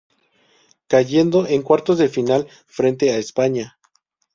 [0.87, 3.77] Cayendo en cuartos de final frente a España.